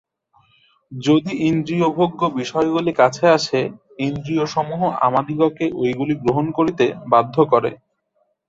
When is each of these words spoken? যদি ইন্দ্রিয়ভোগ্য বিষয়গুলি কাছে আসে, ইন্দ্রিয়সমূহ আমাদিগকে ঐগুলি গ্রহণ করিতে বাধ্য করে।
যদি 0.91 1.31
ইন্দ্রিয়ভোগ্য 1.49 2.19
বিষয়গুলি 2.39 2.91
কাছে 2.93 3.25
আসে, 3.37 3.59
ইন্দ্রিয়সমূহ 3.99 4.81
আমাদিগকে 5.07 5.65
ঐগুলি 5.81 6.13
গ্রহণ 6.23 6.45
করিতে 6.57 6.85
বাধ্য 7.11 7.35
করে। 7.51 7.71